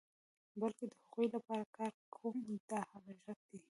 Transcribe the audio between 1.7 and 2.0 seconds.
کار